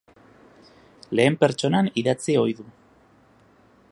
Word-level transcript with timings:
Lehen 1.19 1.37
pertsonan 1.43 1.91
idatzi 2.03 2.39
ohi 2.45 2.57
du. 2.61 2.69